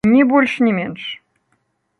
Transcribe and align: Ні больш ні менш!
Ні 0.13 0.23
больш 0.31 0.51
ні 0.67 0.73
менш! 0.79 1.03